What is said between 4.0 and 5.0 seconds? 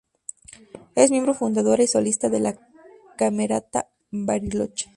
Bariloche.